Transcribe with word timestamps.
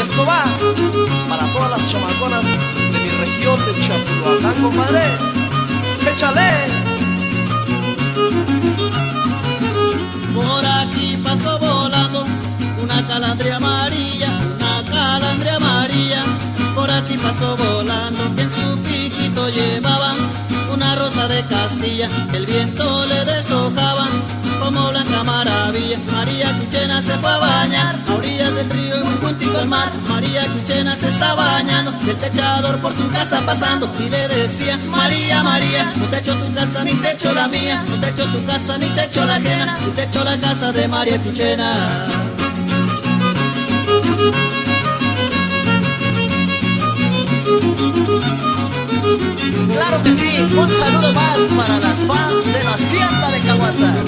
esto 0.00 0.24
va 0.24 0.44
para 1.28 1.44
todas 1.52 1.70
las 1.70 1.86
chamaconas 1.90 2.44
de 2.44 2.98
mi 3.02 3.08
región 3.08 3.58
de 3.66 3.86
Chapulhuacán, 3.86 4.62
compadre. 4.62 5.02
¡Échale! 6.10 6.50
Por 10.34 10.64
aquí 10.64 11.18
pasó 11.22 11.58
volando 11.58 12.24
una 12.82 13.06
calandria 13.06 13.56
amarilla, 13.56 14.30
una 14.56 14.84
calandria 14.90 15.56
amarilla. 15.56 16.22
Por 16.74 16.90
aquí 16.90 17.18
pasó 17.18 17.56
volando 17.56 18.34
que 18.34 18.42
en 18.42 18.52
su 18.52 18.78
piquito 18.78 19.48
llevaban 19.50 20.16
una 20.72 20.94
rosa 20.96 21.28
de 21.28 21.44
Castilla. 21.46 22.08
El 22.32 22.46
viento 22.46 23.06
le 23.06 23.24
deshojaba 23.26 24.06
blanca 24.70 25.24
maravilla. 25.24 25.98
María 26.12 26.46
Chuchena 26.58 27.02
se 27.02 27.12
fue 27.18 27.30
a 27.30 27.38
bañar 27.38 27.98
a 28.08 28.14
orillas 28.14 28.54
del 28.54 28.70
río 28.70 28.94
y 29.00 29.04
muy 29.04 29.16
juntito 29.16 29.58
al 29.58 29.68
mar. 29.68 29.92
María 30.08 30.44
Chuchena 30.46 30.96
se 30.96 31.08
está 31.08 31.34
bañando, 31.34 31.92
el 32.08 32.16
techador 32.16 32.78
por 32.80 32.94
su 32.94 33.08
casa 33.10 33.40
pasando 33.44 33.90
y 33.98 34.08
le 34.08 34.28
decía, 34.28 34.78
María, 34.86 35.42
María, 35.42 35.92
no 35.96 36.06
te 36.06 36.18
echo 36.18 36.34
tu 36.34 36.52
casa 36.54 36.84
ni 36.84 36.94
te 36.94 37.12
echo 37.12 37.32
la 37.32 37.48
mía, 37.48 37.84
no 37.88 38.00
te 38.00 38.08
echo 38.08 38.26
tu 38.26 38.44
casa 38.44 38.78
ni 38.78 38.86
te 38.86 39.04
echo 39.04 39.24
la 39.24 39.36
ajena, 39.36 39.78
ni 39.84 39.90
te 39.92 40.04
echo 40.04 40.24
la 40.24 40.36
casa 40.38 40.72
de 40.72 40.88
María 40.88 41.22
Chuchena. 41.22 42.06
Claro 49.72 50.02
que 50.02 50.12
sí, 50.12 50.40
un 50.40 50.70
saludo 50.70 51.12
más 51.12 51.38
para 51.56 51.78
las 51.80 51.98
fans 52.06 52.44
de 52.44 52.62
la 52.62 52.74
Hacienda 52.74 53.30
de 53.30 53.40
Caguazar. 53.40 54.04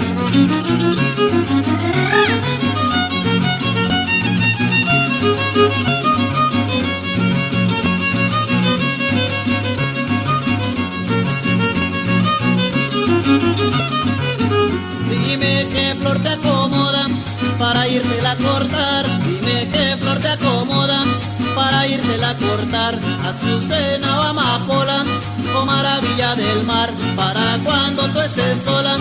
Dime 15.10 15.66
qué 15.72 15.96
flor 15.98 16.18
te 16.20 16.28
acomoda 16.28 17.08
para 17.58 17.88
irte 17.88 18.26
a 18.26 18.36
cortar. 18.36 19.04
Dime 19.24 19.68
qué 19.72 19.96
flor 19.98 20.18
te 20.20 20.28
acomoda 20.28 21.04
para 21.54 21.86
irte 21.86 22.24
a 22.24 22.36
cortar. 22.36 22.98
Azucena 23.24 24.20
o 24.20 24.22
amapola 24.22 25.04
o 25.56 25.64
maravilla 25.64 26.34
del 26.34 26.64
mar. 26.64 26.90
Para 27.16 27.58
cuando 27.64 28.02
tú 28.08 28.20
estés 28.20 28.62
sola 28.64 28.96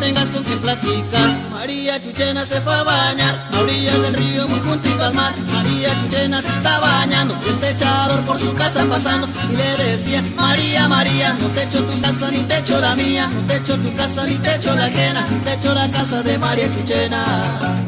tengas 0.00 0.28
con 0.30 0.42
quien 0.44 0.58
platicar. 0.60 1.30
María 1.50 2.02
Chuchena 2.02 2.44
se 2.44 2.60
fue 2.60 2.74
a 2.74 2.82
bañar 2.82 3.48
a 3.52 3.60
orillas 3.60 3.98
del 4.02 4.14
río 4.14 4.46
muy 4.48 4.60
juntito 4.60 5.02
al 5.02 5.14
mar. 5.14 5.34
María 5.52 5.90
Chuchena 6.02 6.42
se 6.42 6.48
está 6.48 6.78
bañando 6.78 7.34
el 7.46 7.58
techador 7.58 8.20
por 8.24 8.38
su 8.38 8.52
casa 8.54 8.84
pasando 8.84 9.26
y 9.50 9.56
le 9.56 9.84
decía 9.84 10.22
María 10.36 10.88
María 10.88 11.34
no 11.40 11.48
te 11.48 11.62
echo 11.62 11.82
tu 11.84 12.00
casa 12.00 12.30
ni 12.30 12.40
te 12.40 12.58
echo 12.58 12.80
la 12.80 12.94
mía, 12.94 13.30
no 13.32 13.46
te 13.46 13.56
echo 13.56 13.78
tu 13.78 13.94
casa 13.94 14.26
ni 14.26 14.36
te 14.36 14.54
echo 14.56 14.74
la 14.74 14.84
ajena, 14.86 15.26
te 15.44 15.54
echo 15.54 15.74
la 15.74 15.90
casa 15.90 16.22
de 16.22 16.38
María 16.38 16.68
Chuchena. 16.74 17.83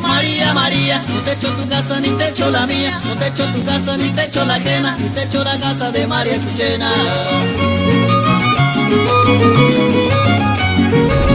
María 0.00 0.52
María 0.54 1.02
no 1.08 1.20
te 1.20 1.32
echo 1.32 1.48
tu 1.52 1.68
casa 1.68 2.00
ni 2.00 2.08
te 2.10 2.28
echo 2.28 2.50
la 2.50 2.66
mía, 2.66 3.00
no 3.04 3.14
te 3.16 3.28
echo 3.28 3.44
tu 3.52 3.64
casa 3.64 3.96
ni 3.96 4.10
te 4.10 4.24
echo 4.24 4.44
la 4.44 4.54
ajena, 4.54 4.96
ni 4.98 5.08
te 5.10 5.22
echo 5.24 5.42
la 5.44 5.58
casa 5.58 5.90
de 5.92 6.06
María 6.06 6.40
Chuchena. 6.42 6.90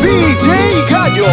DJ 0.01 0.85
Gallo. 0.89 1.25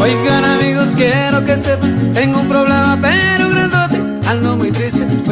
Oigan 0.00 0.44
amigos, 0.44 0.88
quiero 0.96 1.44
que 1.44 1.56
sepan, 1.56 2.12
tengo 2.12 2.40
un 2.40 2.48
problema 2.48 2.98
pero 3.00 3.41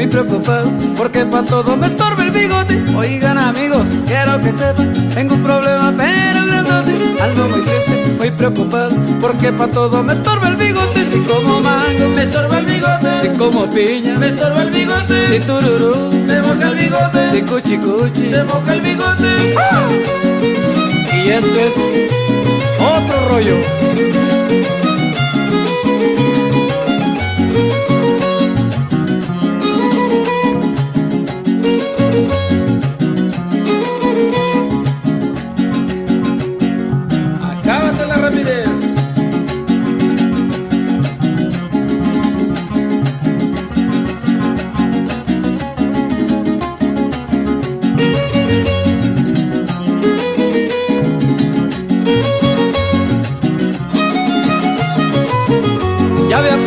muy 0.00 0.08
preocupado, 0.08 0.72
porque 0.96 1.26
pa' 1.26 1.42
todo 1.42 1.76
me 1.76 1.86
estorba 1.86 2.24
el 2.24 2.30
bigote. 2.30 2.82
Oigan 2.96 3.36
amigos, 3.36 3.86
quiero 4.06 4.40
que 4.40 4.50
sepan, 4.52 5.10
tengo 5.14 5.34
un 5.34 5.42
problema 5.42 5.92
pero 5.94 6.46
grandote, 6.46 6.92
ando 7.20 7.48
muy 7.48 7.60
triste, 7.60 8.16
muy 8.18 8.30
preocupado, 8.30 8.92
porque 9.20 9.52
pa' 9.52 9.68
todo 9.68 10.02
me 10.02 10.14
estorba 10.14 10.48
el 10.48 10.56
bigote. 10.56 11.00
Si 11.12 11.18
como 11.20 11.60
mango, 11.60 12.08
me 12.16 12.22
estorba 12.22 12.58
el 12.60 12.64
bigote. 12.64 13.08
Si 13.20 13.28
como 13.36 13.70
piña, 13.70 14.18
me 14.18 14.28
estorba 14.28 14.62
el 14.62 14.70
bigote. 14.70 15.28
Si 15.28 15.40
tururú, 15.40 16.24
se 16.24 16.40
moja 16.40 16.68
el 16.68 16.76
bigote. 16.76 17.30
Si 17.32 17.42
cuchi 17.42 17.76
cuchi, 17.76 18.26
se 18.26 18.42
moja 18.44 18.72
el 18.72 18.80
bigote. 18.80 19.28
Y 21.26 21.28
esto 21.28 21.60
es 21.60 21.74
otro 22.80 23.28
rollo. 23.28 23.56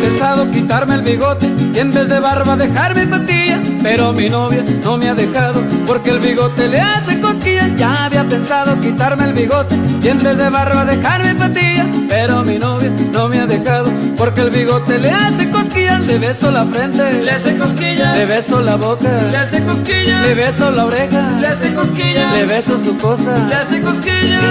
Pensado 0.04 0.50
quitarme 0.50 0.96
el 0.96 1.02
bigote 1.02 1.50
y 1.74 1.78
en 1.78 1.92
vez 1.92 2.08
de 2.08 2.20
barba 2.20 2.56
dejarme 2.56 3.06
patilla, 3.06 3.58
pero 3.82 4.12
mi 4.12 4.28
novia 4.28 4.62
no 4.82 4.98
me 4.98 5.08
ha 5.08 5.14
dejado 5.14 5.62
porque 5.86 6.10
el 6.10 6.18
bigote 6.18 6.68
le 6.68 6.80
hace 6.80 7.20
cosquillas. 7.20 7.74
Ya 7.76 8.04
había 8.04 8.24
pensado 8.24 8.78
quitarme 8.80 9.24
el 9.24 9.32
bigote 9.32 9.74
y 10.02 10.08
en 10.08 10.22
vez 10.22 10.36
de 10.36 10.50
barba 10.50 10.84
dejarme 10.84 11.34
patilla, 11.34 11.86
pero 12.08 12.44
mi 12.44 12.58
novia 12.58 12.90
no 13.12 13.28
me 13.28 13.40
ha 13.40 13.46
dejado 13.46 13.90
porque 14.18 14.42
el 14.42 14.50
bigote 14.50 14.98
le 14.98 15.10
hace 15.10 15.50
cosquillas. 15.50 16.00
Le 16.00 16.18
beso 16.18 16.50
la 16.50 16.64
frente, 16.66 17.22
le 17.22 17.30
hace 17.30 17.56
cosquillas. 17.56 18.16
Le 18.16 18.26
beso 18.26 18.60
la 18.60 18.76
boca, 18.76 19.10
le 19.30 19.36
hace 19.38 19.64
cosquillas. 19.64 20.26
Le 20.26 20.34
beso 20.34 20.70
la 20.70 20.84
oreja, 20.84 21.22
le 21.40 21.46
hace 21.46 21.72
cosquillas. 21.72 22.34
Le 22.34 22.44
beso 22.44 22.84
su 22.84 22.96
cosa, 22.98 23.38
le 23.48 23.54
hace 23.54 23.80
cosquillas. 23.80 24.42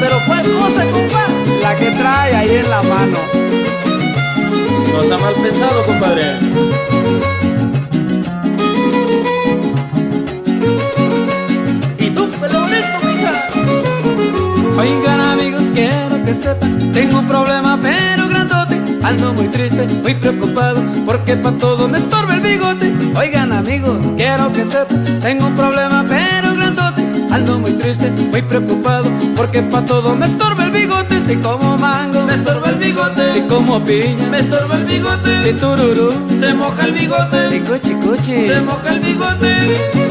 Pero 0.00 0.16
¿cuál 0.26 0.44
cosa, 0.60 0.82
compa? 0.90 1.24
La 1.62 1.74
que 1.76 1.90
trae 1.92 2.34
ahí 2.34 2.56
en 2.56 2.68
la 2.68 2.82
mano. 2.82 3.71
No 4.92 5.00
está 5.00 5.16
mal 5.18 5.34
pensado, 5.34 5.82
compadre. 5.86 6.22
¿Y 11.98 12.10
tú, 12.10 12.28
pelón 12.40 12.70
listo, 12.70 12.98
mija? 13.06 13.32
Oigan 14.78 15.20
amigos, 15.20 15.62
quiero 15.74 16.24
que 16.24 16.34
sepan, 16.34 16.92
tengo 16.92 17.18
un 17.20 17.28
problema 17.28 17.78
pero 17.80 18.28
grandote, 18.28 18.80
ando 19.02 19.32
muy 19.32 19.48
triste, 19.48 19.86
muy 19.86 20.14
preocupado, 20.14 20.82
porque 21.06 21.36
pa' 21.36 21.52
todo 21.52 21.88
me 21.88 21.98
estorba 21.98 22.34
el 22.34 22.40
bigote. 22.40 22.92
Oigan 23.16 23.52
amigos, 23.52 24.04
quiero 24.16 24.52
que 24.52 24.64
sepan, 24.66 25.20
tengo 25.20 25.46
un 25.46 25.56
problema 25.56 26.04
pero 26.08 26.22
grandote, 26.22 26.41
ando 27.32 27.58
muy 27.58 27.72
triste, 27.72 28.10
muy 28.10 28.42
preocupado, 28.42 29.10
porque 29.36 29.62
pa' 29.62 29.82
todo 29.82 30.14
me 30.14 30.26
estorba 30.26 30.64
el 30.66 30.70
bigote. 30.70 31.20
Si 31.26 31.36
como 31.36 31.78
mango, 31.78 32.22
me 32.26 32.34
estorba 32.34 32.70
el 32.70 32.76
bigote. 32.76 33.32
Si 33.34 33.40
como 33.42 33.80
piña, 33.84 34.28
me 34.28 34.40
estorba 34.40 34.76
el 34.76 34.84
bigote. 34.84 35.42
Si 35.42 35.52
tururú, 35.54 36.12
se 36.38 36.54
moja 36.54 36.84
el 36.84 36.92
bigote. 36.92 37.48
Si 37.50 37.60
cuchi 37.60 37.94
cuchi, 37.94 38.46
se 38.46 38.60
moja 38.60 38.88
el 38.90 39.00
bigote. 39.00 40.01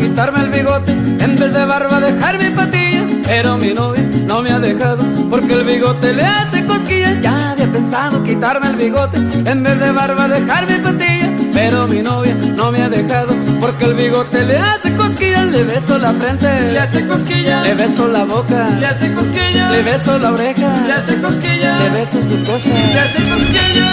quitarme 0.00 0.40
el 0.40 0.50
bigote, 0.50 0.92
en 0.92 1.36
vez 1.36 1.52
de 1.52 1.64
barba 1.64 2.00
dejar 2.00 2.38
mi 2.38 2.50
patilla. 2.50 3.04
Pero 3.26 3.56
mi 3.58 3.72
novia 3.72 4.02
no 4.24 4.42
me 4.42 4.50
ha 4.50 4.58
dejado, 4.58 5.04
porque 5.28 5.52
el 5.52 5.64
bigote 5.64 6.12
le 6.12 6.24
hace 6.24 6.64
cosquillas. 6.64 7.20
Ya 7.22 7.50
había 7.50 7.70
pensado 7.70 8.24
quitarme 8.24 8.68
el 8.70 8.76
bigote, 8.76 9.16
en 9.18 9.62
vez 9.62 9.78
de 9.78 9.92
barba 9.92 10.26
dejar 10.26 10.66
mi 10.68 10.78
patilla. 10.78 11.28
Pero 11.52 11.86
mi 11.86 12.02
novia 12.02 12.34
no 12.34 12.72
me 12.72 12.82
ha 12.82 12.88
dejado, 12.88 13.34
porque 13.60 13.84
el 13.84 13.94
bigote 13.94 14.44
le 14.44 14.56
hace 14.56 14.94
cosquillas. 14.94 15.46
Le 15.46 15.64
beso 15.64 15.98
la 15.98 16.12
frente, 16.12 16.48
le 16.72 16.78
hace 16.78 17.06
cosquillas. 17.06 17.62
Le 17.62 17.74
beso 17.74 18.08
la 18.08 18.24
boca, 18.24 18.68
le 18.80 18.86
hace 18.86 19.12
cosquillas. 19.12 19.70
Le 19.70 19.82
beso 19.82 20.18
la 20.18 20.30
oreja, 20.32 20.68
le 20.86 20.92
hace 20.92 21.20
cosquillas. 21.20 21.82
Le 21.82 21.90
beso 21.90 22.18
su 22.22 22.36
cosa, 22.44 22.68
le 22.94 23.00
hace 23.00 23.20
cosquillas. 23.30 23.90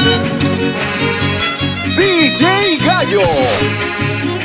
DJ 1.98 2.44
Gallo. 2.86 4.37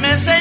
me 0.00 0.33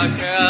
baja. 0.00 0.36
Uh, 0.40 0.49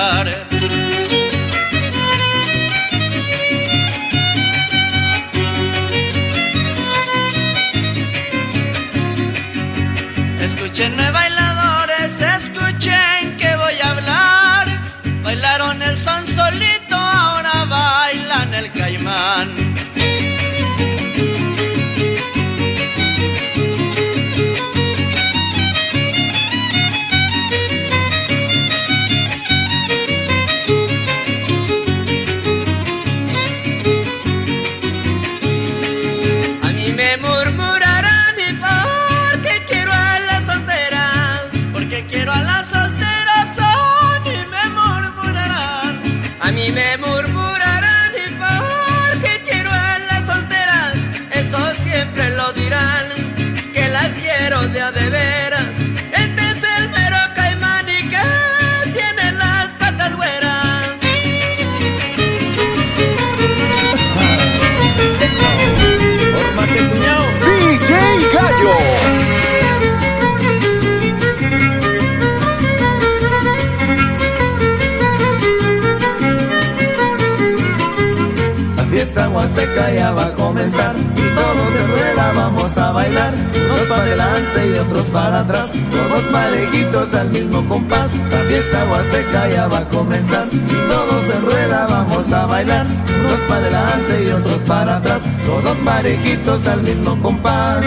y 80.61 81.35
todos 81.35 81.69
en 81.75 81.89
rueda 81.89 82.33
vamos 82.37 82.77
a 82.77 82.93
bailar, 82.93 83.33
unos 83.33 83.81
para 83.89 84.03
adelante 84.03 84.69
y 84.69 84.79
otros 84.79 85.07
para 85.07 85.41
atrás, 85.41 85.69
todos 85.91 86.23
parejitos 86.25 87.15
al 87.15 87.31
mismo 87.31 87.67
compás, 87.67 88.11
la 88.31 88.39
fiesta 88.41 88.85
huasteca 88.91 89.49
ya 89.49 89.69
va 89.69 89.79
a 89.79 89.89
comenzar. 89.89 90.49
Y 90.53 90.91
todos 90.91 91.35
en 91.35 91.47
rueda 91.47 91.87
vamos 91.87 92.31
a 92.31 92.45
bailar, 92.45 92.87
unos 92.87 93.41
para 93.49 93.57
adelante 93.57 94.25
y 94.29 94.31
otros 94.33 94.61
para 94.69 94.97
atrás, 94.97 95.23
todos 95.47 95.77
parejitos 95.79 96.67
al 96.67 96.83
mismo 96.83 97.19
compás. 97.23 97.83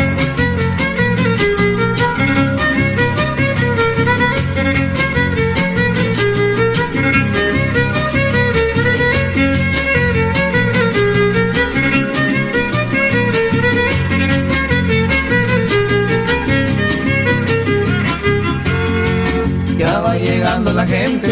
La 20.73 20.85
gente. 20.85 21.29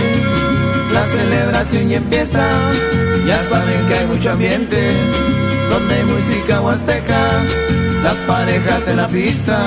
La 0.91 1.03
celebración 1.03 1.88
ya 1.88 1.98
empieza, 1.98 2.45
ya 3.25 3.38
saben 3.38 3.88
que 3.88 3.93
hay 3.95 4.05
mucho 4.07 4.31
ambiente, 4.31 4.77
donde 5.69 5.95
hay 5.95 6.03
música 6.03 6.62
huasteca, 6.62 7.19
las 8.03 8.15
parejas 8.27 8.88
en 8.88 8.98
la 8.98 9.07
pista 9.07 9.57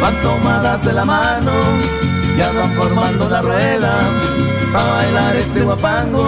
van 0.00 0.20
tomadas 0.22 0.84
de 0.84 0.92
la 0.92 1.04
mano, 1.04 1.52
ya 2.38 2.50
van 2.52 2.72
formando 2.72 3.28
la 3.28 3.42
rueda 3.42 4.10
para 4.72 4.90
bailar 4.92 5.36
este 5.36 5.60
guapango. 5.60 6.24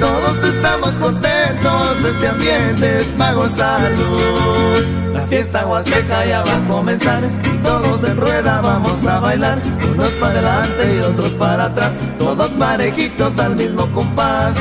Todos 0.00 0.42
estamos 0.44 0.90
contentos, 0.98 2.04
este 2.04 2.28
ambiente 2.28 3.00
es 3.00 3.06
para 3.18 3.32
gozarlo. 3.32 5.12
La 5.12 5.26
fiesta 5.26 5.66
huasteca 5.66 6.24
ya 6.26 6.42
va 6.44 6.56
a 6.56 6.68
comenzar 6.68 7.24
y 7.24 7.58
todos 7.58 8.04
en 8.04 8.16
rueda 8.16 8.60
vamos 8.60 9.04
a 9.06 9.20
bailar. 9.20 9.60
Unos 9.90 10.10
para 10.12 10.32
adelante 10.32 10.96
y 10.96 11.00
otros 11.00 11.32
para 11.32 11.64
atrás, 11.64 11.94
todos 12.18 12.50
parejitos 12.50 13.38
al 13.38 13.56
mismo 13.56 13.90
compás. 13.92 14.56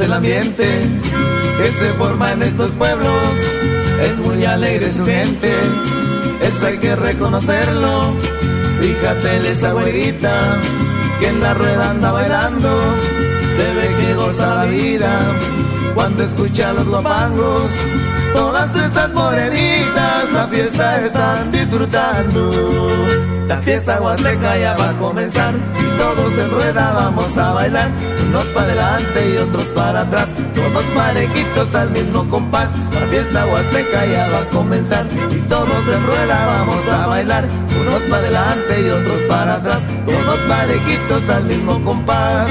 El 0.00 0.12
ambiente 0.12 0.66
que 1.58 1.72
se 1.72 1.92
forma 1.94 2.32
en 2.32 2.42
estos 2.42 2.70
pueblos. 2.72 3.38
Es 4.02 4.18
muy 4.18 4.44
alegre 4.44 4.90
su 4.92 5.04
gente, 5.04 5.52
eso 6.40 6.66
hay 6.66 6.78
que 6.78 6.96
reconocerlo. 6.96 8.14
Fíjate 8.80 9.52
esa 9.52 9.72
güerita 9.72 10.58
que 11.20 11.28
en 11.28 11.40
la 11.40 11.54
rueda 11.54 11.90
anda 11.90 12.12
bailando. 12.12 12.96
Se 13.54 13.74
ve 13.74 13.94
que 13.96 14.14
goza 14.14 14.54
la 14.56 14.64
vida 14.64 15.20
cuando 15.94 16.22
escucha 16.22 16.72
los 16.72 16.86
guapangos. 16.86 17.70
Todas 18.32 18.74
esas 18.74 19.12
morenitas 19.12 20.32
la 20.32 20.48
fiesta 20.48 21.04
están 21.04 21.52
disfrutando. 21.52 23.39
La 23.50 23.60
fiesta 23.60 24.00
huasteca 24.00 24.56
ya 24.58 24.76
va 24.76 24.90
a 24.90 24.96
comenzar 24.96 25.52
y 25.76 25.98
todos 25.98 26.38
en 26.38 26.52
rueda 26.52 26.92
vamos 26.92 27.36
a 27.36 27.52
bailar. 27.52 27.90
Unos 28.28 28.44
para 28.54 28.66
adelante 28.66 29.28
y 29.28 29.36
otros 29.38 29.64
para 29.74 30.02
atrás, 30.02 30.28
todos 30.54 30.84
parejitos 30.94 31.74
al 31.74 31.90
mismo 31.90 32.30
compás. 32.30 32.76
La 32.94 33.08
fiesta 33.08 33.44
huasteca 33.46 34.06
ya 34.06 34.28
va 34.28 34.38
a 34.42 34.50
comenzar 34.50 35.04
y 35.32 35.40
todos 35.48 35.88
en 35.88 36.06
rueda 36.06 36.46
vamos 36.46 36.88
a 36.90 37.06
bailar. 37.08 37.44
Unos 37.80 38.02
para 38.02 38.18
adelante 38.18 38.82
y 38.82 38.88
otros 38.88 39.20
para 39.22 39.54
atrás, 39.54 39.88
todos 40.06 40.38
parejitos 40.46 41.28
al 41.28 41.42
mismo 41.42 41.82
compás. 41.82 42.46